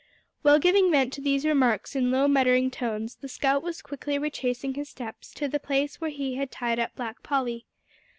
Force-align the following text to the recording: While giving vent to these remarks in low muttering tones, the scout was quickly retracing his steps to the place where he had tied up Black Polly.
While 0.41 0.57
giving 0.57 0.89
vent 0.89 1.13
to 1.13 1.21
these 1.21 1.45
remarks 1.45 1.95
in 1.95 2.09
low 2.09 2.27
muttering 2.27 2.71
tones, 2.71 3.17
the 3.17 3.27
scout 3.29 3.61
was 3.61 3.83
quickly 3.83 4.17
retracing 4.17 4.73
his 4.73 4.89
steps 4.89 5.31
to 5.35 5.47
the 5.47 5.59
place 5.59 6.01
where 6.01 6.09
he 6.09 6.37
had 6.37 6.49
tied 6.49 6.79
up 6.79 6.95
Black 6.95 7.21
Polly. 7.21 7.67